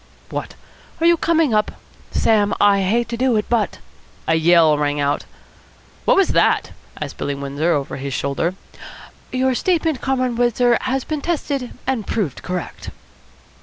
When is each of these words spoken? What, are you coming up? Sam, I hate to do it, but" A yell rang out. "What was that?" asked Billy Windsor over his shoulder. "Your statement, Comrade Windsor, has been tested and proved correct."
What, 0.31 0.55
are 0.99 1.05
you 1.05 1.15
coming 1.15 1.53
up? 1.53 1.73
Sam, 2.09 2.55
I 2.59 2.81
hate 2.81 3.07
to 3.09 3.17
do 3.17 3.35
it, 3.35 3.45
but" 3.49 3.77
A 4.27 4.33
yell 4.33 4.75
rang 4.75 4.99
out. 4.99 5.25
"What 6.05 6.17
was 6.17 6.29
that?" 6.29 6.71
asked 6.99 7.17
Billy 7.19 7.35
Windsor 7.35 7.73
over 7.73 7.97
his 7.97 8.11
shoulder. 8.15 8.55
"Your 9.31 9.53
statement, 9.53 10.01
Comrade 10.01 10.39
Windsor, 10.39 10.79
has 10.81 11.03
been 11.03 11.21
tested 11.21 11.77
and 11.85 12.07
proved 12.07 12.41
correct." 12.41 12.89